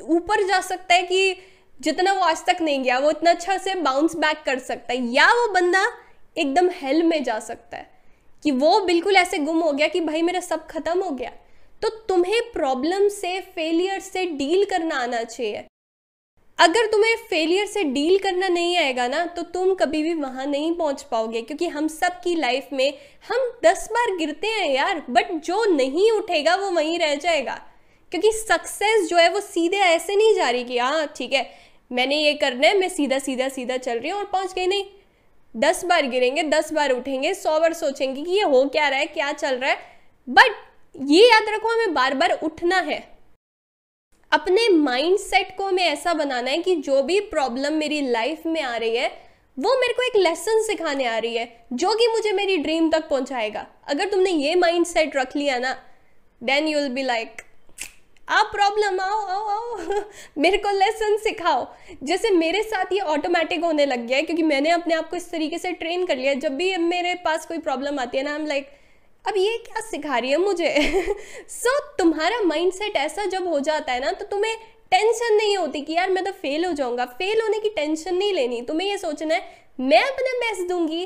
ऊपर 0.05 0.47
जा 0.47 0.61
सकता 0.61 0.95
है 0.95 1.03
कि 1.03 1.37
जितना 1.81 2.13
वो 2.13 2.21
आज 2.21 2.45
तक 2.47 2.57
नहीं 2.61 2.83
गया, 2.83 2.99
वो 2.99 3.11
इतना 3.11 3.31
अच्छा 3.31 3.59
से 3.59 3.75
बाउंस 3.75 4.17
बैक 4.17 4.43
कर 4.47 4.59
सकता 4.59 4.93
है, 4.93 5.07
या 5.07 5.33
वो 5.33 5.53
बंदा 5.53 5.93
एकदम 6.39 6.71
हेल 6.71 7.03
में 7.03 7.25
जा 7.25 7.39
सकता 7.39 7.77
है। 7.77 7.92
कि 8.43 8.51
वो 8.53 8.79
बिल्कुल 8.81 9.17
ऐसे 9.17 9.39
गुम 9.39 9.61
हो 9.61 9.73
गया 9.73 9.89
कि 9.89 10.01
भाई 10.03 10.23
मेरा 10.23 10.41
सब 10.41 10.67
खत्म 10.67 11.03
हो 11.03 11.11
गया। 11.11 11.31
तो 11.83 11.89
तुम्हें 12.09 12.41
प्रॉब्लम 12.53 13.07
से 13.11 13.39
फेलियर 13.55 14.01
से 14.01 14.25
डील 14.29 14.65
करना 14.65 14.97
आना 14.97 15.23
चाहिए। 15.25 15.65
अगर 16.59 16.87
तुम्हें 16.87 17.15
फेलियर 17.29 17.67
से 17.67 17.83
डील 17.85 18.19
करना 18.19 18.49
नहीं 18.49 18.77
आएगा 18.77 19.07
ना 19.09 19.25
तो 19.27 19.43
तुम 19.45 19.75
कभी 19.75 20.03
भी 20.03 20.13
वहाँ 20.15 20.47
नहीं 20.47 20.75
पहुँच 20.75 21.03
पाओगे, 21.03 21.43
क्योंकि 21.43 21.69
हम 21.69 21.89
सब 21.89 22.21
की 22.21 22.35
लाइफ 22.35 22.69
में 22.73 22.93
हम 23.25 23.51
दस 23.65 23.89
बार 23.93 24.17
गिरते 24.17 24.47
हैं 24.49 24.71
यार 24.71 25.03
बट 25.11 25.33
जो 25.45 25.65
नहीं 25.67 26.11
उठेगा 26.13 26.55
वो 26.57 26.71
वहीं 26.71 26.99
रह 26.99 27.15
जाएगा। 27.17 27.61
क्योंकि 28.13 28.33
सक्सेस 28.33 29.09
जो 29.11 29.17
है 29.17 29.29
वो 29.29 29.41
सीधे 29.41 29.77
ऐसे 29.79 30.17
नहीं 30.17 30.35
जा 30.35 30.49
रही 30.51 30.65
कि 30.65 30.79
हाँ 30.79 31.07
ठीक 31.17 31.33
है, 31.33 31.49
मैंने 31.91 32.17
ये 32.17 32.35
करना 32.35 32.67
है, 32.67 32.79
मैं 32.79 32.89
सीधा 32.89 33.19
सीधा 33.19 33.49
सीधा 33.49 33.77
चल 33.79 33.99
रही 33.99 34.11
हूँ 34.11 34.19
और 34.19 34.27
पहुँच 34.27 34.53
गई, 34.53 34.67
नहीं। 34.67 34.85
दस 35.57 35.85
बार 35.85 36.07
गिरेंगे, 36.07 36.43
दस 36.43 36.73
बार 36.73 36.91
उठेंगे, 36.91 37.35
सौ 37.35 37.61
बार 37.61 37.73
सोचेंगे 37.73 38.23
कि 38.23 38.31
ये 38.31 38.43
हो 38.43 38.65
क्या 38.65 38.89
रहा 38.89 38.99
है, 38.99 39.07
क्या 39.07 39.33
चल 39.33 39.57
रहा 39.57 39.71
है। 39.71 39.79
बट 40.29 40.55
ये 41.11 41.29
याद 41.31 41.49
रखो, 41.49 41.69
हमें 41.69 41.95
बार 41.95 42.15
बार 42.15 42.39
उठना 42.43 42.79
है। 42.81 43.13
अपने 44.33 44.69
माइंड 44.69 45.19
सेट 45.19 45.57
को 45.57 45.67
हमें 45.67 45.83
ऐसा 45.83 46.15
बनाना 46.15 46.51
है 46.51 46.59
कि 46.59 46.77
जो 46.77 47.03
भी 47.03 47.21
प्रॉब्लम 47.21 47.73
मेरी 47.73 48.01
लाइफ 48.01 48.47
में 48.47 48.61
आ 48.63 48.77
रही 48.77 48.97
है, 48.97 49.09
वो 49.59 49.77
मेरे 49.81 49.93
को 49.93 50.03
एक 50.03 50.17
लेसन 50.17 50.63
सिखाने 50.63 51.07
आ 51.07 51.19
रही 51.19 51.37
है, 51.37 51.67
जो 51.73 51.95
कि 51.95 52.07
मुझे 52.09 52.33
मेरी 52.33 52.57
ड्रीम 52.57 52.91
तक 52.91 53.09
पहुंचाएगा। 53.09 53.67
अगर 53.89 54.09
तुमने 54.09 54.31
ये 54.31 54.55
माइंड 54.55 54.87
रख 55.17 55.37
लिया 55.37 55.59
ना 55.59 55.73
then 56.43 56.69
you 56.69 56.79
will 56.79 56.89
be 56.89 57.03
like 57.03 57.43
आप 58.33 58.51
प्रॉब्लम 58.53 59.01
आओ 59.01 59.19
आओ 59.27 59.49
आओ। 59.49 60.01
मेरे 60.39 60.59
को 60.59 60.71
लेसन 60.71 61.17
सिखाओ। 61.17 61.67
जैसे 62.03 62.31
मेरे 62.31 62.63
साथ 62.63 62.93
ये 62.93 63.01
ऑटोमेटिक 63.15 63.65
होने 63.65 63.87
लग 63.87 64.07
गया 64.07 64.17
है 64.17 64.23
क्योंकि 64.23 64.43
मैंने 64.43 64.71
अपने 64.71 64.95
आप 64.95 65.09
को 65.11 65.17
इस 65.17 65.31
तरीके 65.31 65.59
से 65.59 65.73
ट्रेन 65.73 66.07
कर 66.07 66.17
लिया। 66.17 66.35
जब 66.35 66.55
भी 66.57 66.77
मेरे 66.77 67.15
पास 67.15 67.47
कोई 67.47 67.59
प्रॉब्लम 67.59 67.99
आती 67.99 68.19
है 68.19 68.25
ना 68.25 68.35
हम 68.35 68.47
लाइक 68.47 68.69
अब 69.25 69.37
ये 69.37 69.57
क्या 69.59 69.81
सिखा 69.81 70.19
रही 70.19 70.31
है 70.31 70.37
मुझे? 70.37 70.71
सो 71.49 71.79
so, 71.79 71.99
तुम्हारा 71.99 72.41
माइंडसेट 72.41 72.97
ऐसा 72.97 73.25
जब 73.25 73.49
हो 73.49 73.59
जाता 73.61 73.93
है 73.93 74.01
ना 74.01 74.13
तो 74.13 74.25
तुम्हें 74.25 74.57
टेंशन 74.91 75.35
नहीं 75.35 75.57
होती 75.57 75.81
कि 75.81 75.93
यार 75.93 76.11
मैं 76.11 76.25
तो 76.25 76.33
फेल 76.33 76.65
हो 76.65 76.73
जाऊँगा। 76.73 77.05
फेल 77.19 77.41
होने 77.41 77.59
की 77.59 77.69
टेंशन 77.69 78.15
नहीं 78.15 78.33
लेनी। 78.33 78.63
तुम्हें 78.63 78.89
ये 78.89 78.97
सोचना 78.99 79.35
है 79.35 79.61
मैं 79.81 80.03
अपना 80.03 80.33
बेस्ट 80.39 80.69
दूँगी 80.69 81.05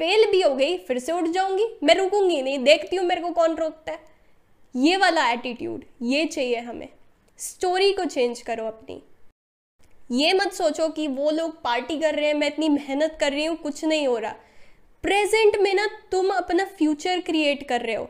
फेल 0.00 0.24
भी 0.30 0.42
हो 0.42 0.54
गई 0.54 0.76
फिर 0.78 0.98
से 0.98 1.12
उठ 1.12 1.28
जाऊँगी 1.28 1.68
मैं 1.82 1.94
रुकूँगी 1.94 2.42
नहीं 2.42 2.58
देखती 2.58 2.96
हूँ 2.96 3.06
मेरे 3.06 3.20
को 3.20 3.30
कौन 3.30 3.54
रोकता 3.54 3.92
है। 3.92 4.13
ये 4.74 4.96
वाला 4.96 5.28
एटीट्यूड 5.30 5.84
ये 6.02 6.24
चाहिए 6.26 6.60
हमें। 6.60 6.88
स्टोरी 7.38 7.92
को 7.92 8.04
चेंज 8.04 8.40
करो 8.42 8.66
अपनी। 8.66 9.02
ये 10.12 10.32
मत 10.32 10.52
सोचो 10.52 10.88
कि 10.88 11.06
वो 11.08 11.30
लोग 11.30 11.62
पार्टी 11.62 11.98
कर 12.00 12.14
रहे 12.14 12.26
हैं, 12.26 12.34
मैं 12.34 12.46
इतनी 12.46 12.68
मेहनत 12.68 13.16
कर 13.20 13.32
रही 13.32 13.44
हूँ, 13.44 13.56
कुछ 13.56 13.84
नहीं 13.84 14.06
हो 14.06 14.16
रहा। 14.18 14.34
प्रेजेंट 15.04 15.56
में 15.60 15.72
ना 15.74 15.86
तुम 16.12 16.30
अपना 16.30 16.64
फ्यूचर 16.78 17.20
क्रिएट 17.20 17.66
कर 17.68 17.80
रहे 17.80 17.94
हो। 17.94 18.08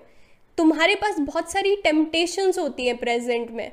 तुम्हारे 0.58 0.94
पास 0.94 1.18
बहुत 1.20 1.52
सारी 1.52 1.74
टेम्पटेशंस 1.76 2.58
होती 2.58 2.86
हैं 2.86 2.96
प्रेजेंट 2.96 3.50
में 3.50 3.70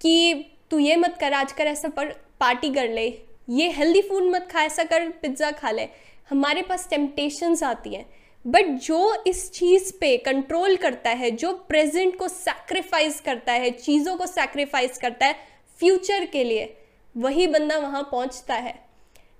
कि 0.00 0.44
तू 0.70 0.78
ये 0.78 0.96
मत 0.96 1.16
कर, 1.20 1.32
आज 1.32 1.52
कर 1.52 1.66
ऐसा 1.66 1.88
पर 1.88 2.08
पार्टी 2.40 2.72
कर 2.74 2.88
ले। 2.88 3.06
ये 3.50 3.70
हेल्दी 3.70 4.02
फ़ूड 4.02 4.30
मत 4.30 4.48
खा, 4.52 4.62
ऐसा 4.62 4.84
कर 4.84 5.08
पिज़्ज़ा 5.12 5.50
खा 5.52 5.70
ले। 5.70 5.88
हमारे 6.30 6.62
पास 6.62 6.88
टेम्पटेशंस 6.90 7.62
आती 7.62 7.94
हैं। 7.94 8.04
बट 8.44 8.66
जो 8.78 9.24
इस 9.26 9.50
चीज़ 9.52 9.92
पे 10.00 10.16
कंट्रोल 10.16 10.76
करता 10.76 11.10
है, 11.10 11.30
जो 11.30 11.52
प्रेजेंट 11.68 12.18
को 12.18 12.28
सैक्रिफाइस 12.28 13.20
करता 13.20 13.52
है, 13.52 13.70
चीज़ों 13.70 14.16
को 14.16 14.26
सैक्रिफाइस 14.26 14.98
करता 14.98 15.26
है 15.26 15.36
फ्यूचर 15.80 16.24
के 16.24 16.44
लिए, 16.44 16.76
वही 17.14 17.46
बंदा 17.46 17.78
वहाँ 17.78 18.02
पहुँचता 18.02 18.54
है। 18.54 18.74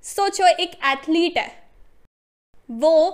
सोचो 0.05 0.47
एक 0.47 0.71
एथलीट 0.85 1.39
है। 1.39 1.49
वो 2.71 3.11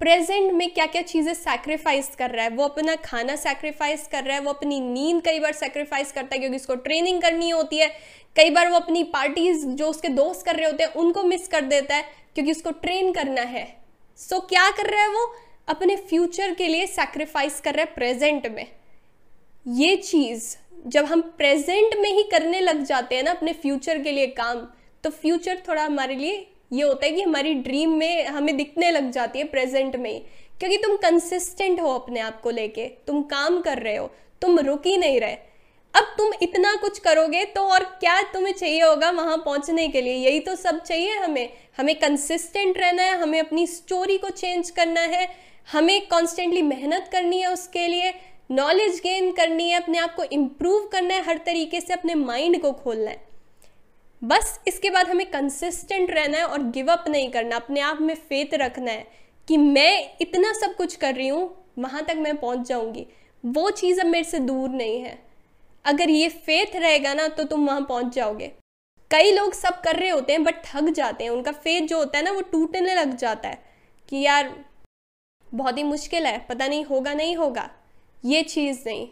प्रेजेंट 0.00 0.52
में 0.52 0.68
क्या 0.70 0.86
क्या 0.86 1.02
चीज़ें 1.02 1.32
सैक्रिफाइस 1.34 2.08
कर 2.16 2.30
रहा 2.30 2.44
है। 2.44 2.50
वो 2.50 2.64
अपना 2.64 2.94
खाना 2.94 3.36
सैक्रिफाइस 3.36 4.06
कर 4.06 4.24
रहा 4.24 4.36
है, 4.36 4.42
वो 4.42 4.50
अपनी 4.50 4.80
नींद 4.80 5.22
कई 5.22 5.40
बार 5.40 5.52
सैक्रिफाइस 5.52 6.12
करता 6.12 6.34
है, 6.34 6.38
क्योंकि 6.38 6.56
उसको 6.56 6.74
ट्रेनिंग 6.74 7.22
करनी 7.22 7.50
होती 7.50 7.78
है। 7.78 7.88
कई 8.36 8.50
बार 8.50 8.70
वो 8.70 8.76
अपनी 8.76 9.02
पार्टीज़ 9.04 9.66
जो 9.66 9.88
उसके 9.88 10.08
दोस्त 10.08 10.46
कर 10.46 10.56
रहे 10.56 10.66
होते 10.66 10.84
हैं, 10.84 10.92
उनको 10.92 11.22
मिस 11.22 11.48
कर 11.48 11.60
देता 11.60 11.96
है, 11.96 12.02
क्योंकि 12.34 12.50
उसको 12.50 12.70
ट्रेन 12.70 13.12
करना 13.12 13.40
है। 13.40 13.66
सो 14.18 14.36
so, 14.36 14.48
क्या 14.48 14.70
कर 14.70 14.90
रहा 14.90 15.02
है 15.02 15.08
वो? 15.08 15.34
अपने 15.68 15.96
फ्यूचर 15.96 16.54
के 16.54 16.68
लिए 16.68 16.86
सेक्रीफाइस 16.86 17.60
कर 17.60 17.74
रहा 17.74 17.84
है 17.84 17.94
प्रेजेंट 17.94 18.46
में। 18.46 18.66
ये 19.66 19.96
चीज़ 19.96 20.56
जब 20.86 21.04
हम 21.04 21.20
प्रेजेंट 21.20 21.94
में 21.98 22.10
ही 22.10 22.22
करने 22.22 22.60
लग 22.60 22.82
जाते 22.84 23.16
हैं 23.16 23.22
ना 23.22 23.30
अपने 23.30 23.52
फ्यूचर 23.52 24.02
के 24.02 24.12
लिए 24.12 24.26
काम 24.26 24.66
तो 25.04 25.10
फ्यूचर 25.10 25.62
थोड़ा 25.68 25.84
हमारे 25.84 26.14
लिए 26.14 26.46
ये 26.72 26.82
होता 26.82 27.06
है 27.06 27.12
कि 27.12 27.22
हमारी 27.22 27.54
ड्रीम 27.54 27.90
में 27.90 28.26
हमें 28.26 28.56
दिखने 28.56 28.90
लग 28.90 29.10
जाती 29.10 29.38
है 29.38 29.44
प्रेजेंट 29.44 29.96
में 29.96 30.10
ही। 30.10 30.18
क्योंकि 30.58 30.76
तुम 30.76 30.96
कंसिस्टेंट 30.96 31.80
हो 31.80 31.94
अपने 31.94 32.20
आप 32.20 32.40
को 32.40 32.50
लेके 32.50 32.86
तुम 33.06 33.22
काम 33.22 33.60
कर 33.60 33.78
रहे 33.78 33.96
हो 33.96 34.10
तुम 34.42 34.58
रुक 34.58 34.86
ही 34.86 34.96
नहीं 34.96 35.20
रहे। 35.20 35.36
अब 35.94 36.14
तुम 36.18 36.32
इतना 36.42 36.74
कुछ 36.74 36.98
करोगे 36.98 37.44
तो 37.44 37.60
और 37.62 37.84
क्या 38.00 38.20
तुम्हें 38.32 38.52
चाहिए 38.52 38.82
होगा 38.82 39.10
वहाँ 39.10 39.36
पहुँचने 39.36 39.86
के 39.88 40.00
लिए? 40.00 40.14
यही 40.14 40.40
तो 40.40 40.54
सब 40.56 40.82
चाहिए 40.82 41.16
हमें। 41.16 41.48
हमें 41.78 41.94
कंसिस्टेंट 41.94 42.78
रहना 42.78 43.02
है, 43.02 43.18
हमें 43.18 43.38
अपनी 43.40 43.66
स्टोरी 43.66 44.18
को 44.18 44.30
चेंज 44.30 44.70
करना 44.70 45.00
है, 45.00 45.28
हमें 45.68 46.06
कॉन्स्टेंटली 46.08 46.62
मेहनत 46.62 47.08
करनी 47.12 47.40
है 47.40 47.52
उसके 47.52 47.86
लिए 47.88 48.12
नॉलेज 48.50 49.00
गेन 49.00 49.30
करनी 49.32 49.68
है, 49.70 49.80
अपने 49.82 49.98
आप 49.98 50.14
को 50.14 50.24
इम्प्रूव 50.24 50.88
करना 50.92 51.14
है, 51.14 51.22
हर 51.24 51.38
तरीके 51.46 51.80
से 51.80 51.92
अपने 51.92 52.14
माइंड 52.14 52.60
को 52.62 52.72
खोलना 52.72 53.10
है। 53.10 53.26
बस 54.22 54.58
इसके 54.68 54.90
बाद 54.90 55.08
हमें 55.08 55.26
कंसिस्टेंट 55.26 56.10
रहना 56.10 56.38
है 56.38 56.44
और 56.44 56.62
गिव 56.70 56.92
अप 56.92 57.04
नहीं 57.08 57.30
करना, 57.30 57.56
अपने 57.56 57.80
आप 57.80 58.00
में 58.00 58.14
फेथ 58.14 58.54
रखना 58.54 58.90
है 58.90 59.06
कि 59.48 59.56
मैं 59.56 60.16
इतना 60.20 60.52
सब 60.52 60.74
कुछ 60.76 60.96
कर 60.96 61.14
रही 61.14 61.28
हूँ, 61.28 61.50
वहाँ 61.78 62.04
तक 62.04 62.16
मैं 62.16 62.36
पहुँच 62.36 62.66
जाऊँगी। 62.68 63.06
वो 63.44 63.70
चीज़ 63.70 64.00
अब 64.00 64.06
मेरे 64.06 64.24
से 64.24 64.38
दूर 64.38 64.70
नहीं 64.70 65.00
है। 65.00 65.18
अगर 65.88 66.10
ये 66.10 66.28
फेथ 66.28 66.76
रहेगा 66.76 67.14
ना 67.14 67.28
तो 67.28 67.44
तुम 67.44 67.66
वहाँ 67.66 67.80
पहुँच 67.80 68.14
जाओगे। 68.14 68.52
कई 69.10 69.30
लोग 69.32 69.52
सब 69.52 69.80
कर 69.80 69.96
रहे 69.96 70.08
होते 70.08 70.32
हैं 70.32 70.44
बट 70.44 70.54
थक 70.64 70.88
जाते 70.88 71.24
हैं। 71.24 71.30
उनका 71.30 71.52
फेथ 71.52 71.86
जो 71.86 71.98
होता 71.98 72.18
है 72.18 72.24
ना, 72.24 72.30
वो 72.30 72.40
टूटने 72.40 72.94
लग 72.94 73.16
जाता 73.16 73.48
है 73.48 73.62
कि 74.08 74.16
यार, 74.16 74.64
बहुत 75.54 75.78
ही 75.78 75.82
मुश्किल 75.82 76.26
है, 76.26 76.38
पता 76.38 76.66
नहीं 76.66 76.84
होगा 76.84 77.14
नहीं 77.14 77.36
होगा। 77.36 77.70
ये 78.24 78.42
चीज़ 78.42 78.82
नहीं। 78.86 79.08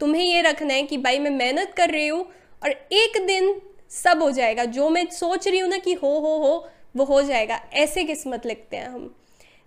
तुम्हें 0.00 0.24
ये 0.24 0.42
रखना 0.42 0.74
है 0.74 0.82
कि 0.82 0.98
भाई, 0.98 1.18
मैं 1.18 1.30
मेहनत 1.30 1.74
कर 1.76 1.90
रही 1.90 2.06
हूँ 2.06 2.24
और 2.62 2.70
एक 2.70 3.26
दिन 3.26 3.60
सब 3.90 4.22
हो 4.22 4.30
जाएगा। 4.30 4.64
जो 4.64 4.88
मैं 4.88 5.06
सोच 5.06 5.48
रही 5.48 5.58
हूँ 5.58 5.70
ना 5.70 5.78
कि 5.78 5.92
हो 5.92 6.18
हो 6.18 6.36
हो, 6.38 6.68
वो 6.96 7.04
हो 7.04 7.22
जाएगा। 7.22 7.60
ऐसे 7.72 8.04
किस्मत 8.04 8.46
लिखते 8.46 8.76
हैं 8.76 8.88
हम। 8.88 9.14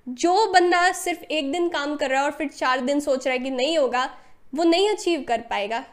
जो 0.08 0.51
बंदा 0.51 0.91
सिर्फ़ 0.91 1.24
एक 1.24 1.51
दिन 1.51 1.69
काम 1.69 1.96
कर 1.96 2.10
रहा 2.10 2.19
है 2.19 2.25
और 2.25 2.31
फिर 2.31 2.48
चार 2.48 2.81
दिन 2.81 3.00
सोच 3.00 3.27
रहा 3.27 3.34
है 3.34 3.39
कि 3.39 3.50
नहीं 3.50 3.77
होगा, 3.77 4.10
वो 4.55 4.63
नहीं 4.63 4.89
अचीव 4.89 5.25
कर 5.27 5.41
पाएगा। 5.41 5.86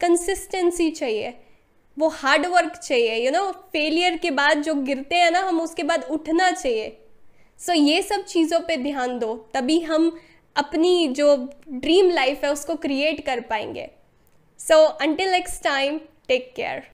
कंसिस्टेंसी 0.00 0.90
चाहिए 0.90 1.34
वो 1.96 2.08
हार्ड 2.08 2.46
वर्क 2.46 2.76
चाहिए 2.76 3.14
यू 3.24 3.30
नो 3.30 3.50
फेलियर 3.72 4.16
के 4.16 4.30
बाद 4.30 4.62
जो 4.62 4.74
गिरते 4.74 5.16
हैं 5.16 5.30
ना 5.30 5.40
हम 5.40 5.60
उसके 5.60 5.82
बाद 5.82 6.04
उठना 6.10 6.50
चाहिए। 6.50 6.88
सो 7.60 7.72
so, 7.72 7.78
ये 7.78 8.02
सब 8.02 8.24
चीज़ों 8.24 8.60
पे 8.60 8.76
ध्यान 8.76 9.18
दो 9.18 9.34
तभी 9.54 9.80
हम 9.80 10.10
अपनी 10.56 11.08
जो 11.08 11.36
ड्रीम 11.68 12.10
लाइफ 12.10 12.44
है 12.44 12.52
उसको 12.52 12.74
क्रिएट 12.76 13.24
कर 13.26 13.40
पाएँगे। 13.40 13.88
So 14.60 14.84
until 14.84 15.30
next 15.30 15.62
time 15.62 15.98
take 16.28 16.52
care 16.56 16.82